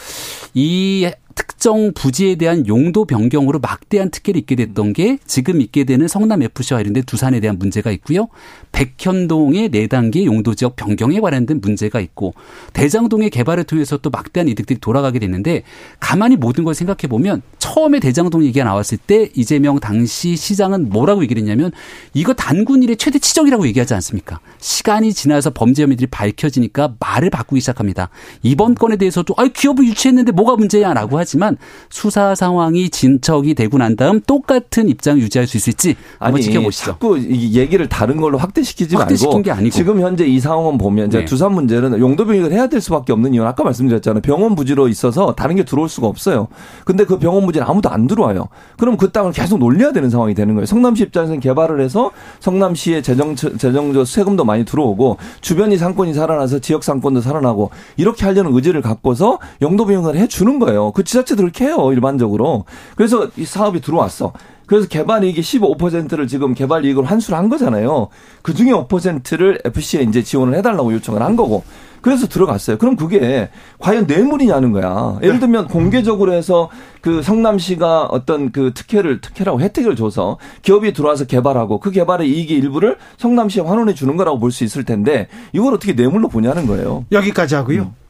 [0.55, 1.11] 이
[1.59, 6.79] 특정 부지에 대한 용도 변경으로 막대한 특혜를 입게 됐던 게 지금 있게 되는 성남 FC와
[6.79, 8.29] 관련된 두산에 대한 문제가 있고요.
[8.71, 12.35] 백현동의 4단계 용도 지역 변경에 관련된 문제가 있고
[12.75, 15.64] 대장동의 개발을 통해서 또 막대한 이득들이 돌아가게 됐는데
[15.99, 21.42] 가만히 모든 걸 생각해 보면 처음에 대장동 얘기가 나왔을 때 이재명 당시 시장은 뭐라고 얘기를
[21.42, 21.73] 했냐면
[22.14, 24.38] 이거 단군 일의 최대 치적이라고 얘기하지 않습니까?
[24.59, 28.11] 시간이 지나서 범죄 혐의들이 밝혀지니까 말을 바꾸기 시작합니다.
[28.44, 31.48] 이번 건에 대해서도 아 기업을 유치했는데 뭐가 문제야라고 하지만
[31.91, 36.85] 수사 상황이 진척이 되고 난 다음 똑같은 입장을 유지할 수 있을지 한번 아니, 지켜보시죠.
[36.85, 41.25] 자꾸 얘기를 다른 걸로 확대시키지 확대시킨 게 아니고 지금 현재 이 상황은 보면 네.
[41.25, 44.23] 두산 문제는 용도 병역을 해야 될 수밖에 없는 이유는 아까 말씀드렸잖아요.
[44.23, 46.49] 병원 부지로 있어서 다른 게 들어올 수가 없어요.
[46.85, 48.49] 근데 그 병원 부지는 아무도 안 들어와요.
[48.77, 50.67] 그럼 그 땅을 계속 놀려야 되는 상황이 되는 거예요.
[50.67, 57.21] 성남시 입장에서는 개발을 해서 성남시의 재정 재정적 세금도 많이 들어오고 주변이 상권이 살아나서 지역 상권도
[57.21, 60.93] 살아나고 이렇게 하려는 의지를 갖고서 용도 병역을 해 주는 거예요.
[60.93, 62.64] 그 지자체 들 그렇게 해요 일반적으로.
[62.96, 64.33] 그래서 이 사업이 들어왔어.
[64.66, 68.09] 그래서 개발 이익이 15%를 지금 개발 이익으로 환수를 한 거잖아요.
[68.42, 71.64] 그 중에 5%를 FC에 이제 지원을 해달라고 요청을 한 거고.
[72.01, 72.79] 그래서 들어갔어요.
[72.79, 73.48] 그럼 그게
[73.79, 75.18] 과연 뇌물이냐는 거야.
[75.22, 75.40] 예를 네.
[75.40, 76.68] 들면 공개적으로 해서
[77.01, 82.98] 그 성남시가 어떤 그 특혜를 특혜라고 혜택을 줘서 기업이 들어와서 개발하고 그 개발의 이익의 일부를
[83.16, 87.05] 성남시에 환원해 주는 거라고 볼 수 있을 텐데 이걸 어떻게 뇌물로 보냐는 거예요.
[87.11, 87.83] 여기까지 하고요.
[87.83, 88.08] 음.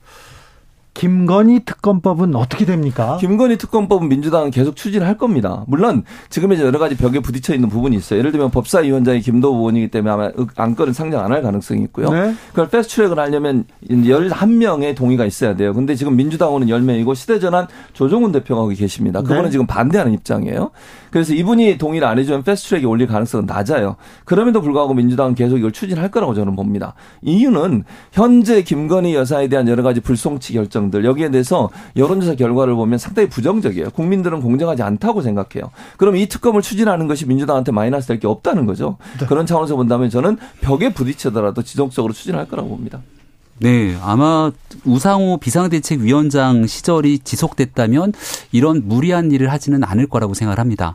[0.94, 3.18] 김건희 특검법은 어떻게 됩니까?
[3.20, 5.64] 김건희 특검법은 민주당은 계속 추진할 겁니다.
[5.68, 8.18] 물론 지금 이제 여러 가지 벽에 부딪혀 있는 부분이 있어요.
[8.18, 12.10] 예를 들면 법사위원장이 김도우 의원이기 때문에 아마 안건은 상정 안 할 가능성이 있고요.
[12.10, 12.34] 네.
[12.50, 15.72] 그걸 패스트트랙을 하려면 11명의 동의가 있어야 돼요.
[15.74, 19.20] 근데 지금 민주당은 10명이고 시대전환 조종훈 대표가 거기 계십니다.
[19.22, 19.50] 그거는 네.
[19.50, 20.70] 지금 반대하는 입장이에요.
[21.10, 23.96] 그래서 이분이 동의를 안 해주면 패스트트랙이 올릴 가능성은 낮아요.
[24.24, 26.94] 그럼에도 불구하고 민주당은 계속 이걸 추진할 거라고 저는 봅니다.
[27.22, 32.98] 이유는 현재 김건희 여사에 대한 여러 가지 불송치 결정 내용들 여기에 대해서 여론조사 결과를 보면
[32.98, 33.90] 상당히 부정적이에요.
[33.90, 35.70] 국민들은 공정하지 않다고 생각해요.
[35.96, 38.96] 그럼 이 특검을 추진하는 것이 민주당한테 마이너스 될 게 없다는 거죠.
[39.20, 39.26] 네.
[39.26, 43.00] 그런 차원에서 본다면 저는 벽에 부딪히더라도 지속적으로 추진할 거라고 봅니다.
[43.60, 44.52] 네, 아마
[44.84, 48.12] 우상호 비상대책위원장 시절이 지속됐다면
[48.52, 50.94] 이런 무리한 일을 하지는 않을 거라고 생각을 합니다.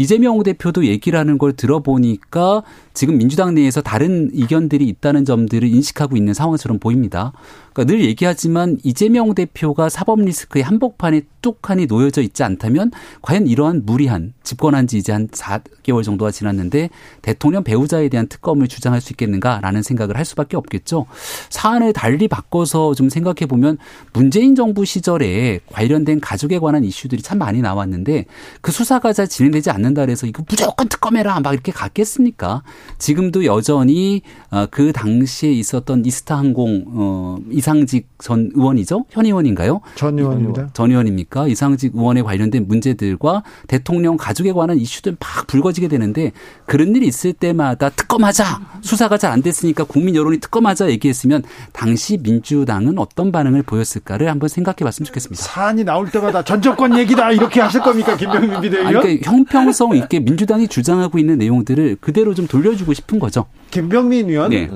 [0.00, 2.62] 이재명 대표도 얘기를 하는 걸 들어보니까
[2.94, 7.32] 지금 민주당 내에서 다른 의견들이 있다는 점들을 인식하고 있는 상황처럼 보입니다.
[7.72, 12.90] 그러니까 늘 얘기하지만 이재명 대표가 사법 리스크의 한복판에 뚝하니 놓여져 있지 않다면
[13.22, 16.90] 과연 이러한 무리한 집권한 지 이제 한 4개월 정도가 지났는데
[17.22, 21.06] 대통령 배우자에 대한 특검을 주장할 수 있겠는가라는 생각을 할 수밖에 없겠죠.
[21.48, 23.78] 사안을 달리 바꿔서 좀 생각해 보면
[24.12, 28.26] 문재인 정부 시절에 관련된 가족에 관한 이슈들이 참 많이 나왔는데
[28.60, 32.62] 그 수사가 잘 진행되지 않는 다 그래서 이거 무조건 특검해라 막 이렇게 갔겠습니까?
[32.98, 39.06] 지금도 여전히 어, 그 당시에 있었던 이스타항공 어, 이상직 전 의원이죠?
[39.10, 39.80] 현 의원인가요?
[39.94, 40.70] 전 의원입니다.
[40.74, 41.48] 전 의원입니까?
[41.48, 46.32] 이상직 의원에 관련된 문제들과 대통령 가족에 관한 이슈들 막 불거지게 되는데
[46.66, 48.44] 그런 일이 있을 때마다 특검하자
[48.82, 54.78] 수사가 잘 안 됐으니까 국민 여론이 특검하자 얘기했으면 당시 민주당은 어떤 반응을 보였을까를 한번 생각해
[54.82, 55.40] 봤으면 좋겠습니다.
[55.40, 58.92] 사안이 나올 때마다 전 정권 얘기다 이렇게 하실 겁니까 김병민 비대위원?
[59.00, 63.46] 그러니까 형평 성 있게 민주당이 주장하고 있는 내용들을 그대로 좀 돌려주고 싶은 거죠.
[63.70, 64.50] 김병민 의원.
[64.50, 64.68] 네.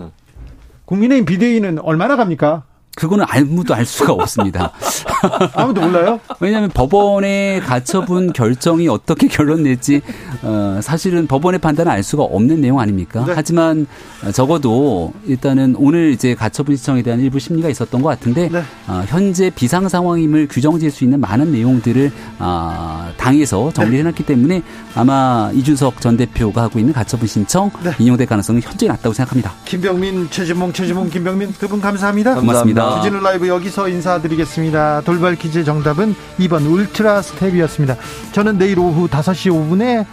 [0.86, 2.64] 국민의힘 비대위는 얼마나 갑니까?
[2.96, 4.72] 그거는 아무도 알 수가 없습니다.
[5.54, 6.20] 아무도 몰라요?
[6.40, 10.00] 왜냐하면 법원의 가처분 결정이 어떻게 결론 낼지
[10.42, 13.24] 어, 사실은 법원의 판단을 알 수가 없는 내용 아닙니까?
[13.26, 13.32] 네.
[13.34, 13.86] 하지만
[14.32, 18.62] 적어도 일단은 오늘 이제 가처분 신청에 대한 일부 심리가 있었던 것 같은데 네.
[18.86, 24.26] 어, 현재 비상 상황임을 규정질 수 있는 많은 내용들을 어, 당에서 정리해 놨기 네.
[24.34, 24.62] 때문에
[24.94, 27.92] 아마 이준석 전 대표가 하고 있는 가처분 신청 네.
[27.98, 29.52] 인용될 가능성은 현저히 낮다고 생각합니다.
[29.64, 32.34] 김병민, 최진봉, 최진봉, 김병민 두분 감사합니다.
[32.36, 32.83] 고맙습니다.
[32.84, 33.02] 고맙습니다.
[33.02, 35.02] 주진우 라이브 여기서 인사드리겠습니다.
[35.02, 37.96] 돌발 퀴즈 정답은 2번 울트라 스텝이었습니다.
[38.32, 40.06] 저는 내일 오후 5시 5분에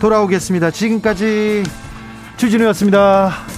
[0.00, 0.70] 돌아오겠습니다.
[0.70, 1.64] 지금까지
[2.36, 3.57] 주진우였습니다.